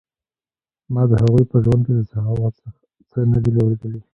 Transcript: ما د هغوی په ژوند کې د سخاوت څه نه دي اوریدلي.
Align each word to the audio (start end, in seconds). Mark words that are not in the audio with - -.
ما 0.93 1.03
د 1.09 1.11
هغوی 1.21 1.43
په 1.51 1.57
ژوند 1.63 1.81
کې 1.85 1.93
د 1.97 2.01
سخاوت 2.11 2.53
څه 3.11 3.19
نه 3.31 3.39
دي 3.43 3.51
اوریدلي. 3.61 4.01